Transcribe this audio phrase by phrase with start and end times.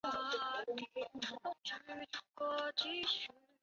[0.67, 2.89] 浓烈的苗族风情令人陶醉。